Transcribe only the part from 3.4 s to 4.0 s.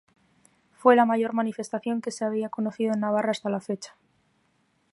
la fecha.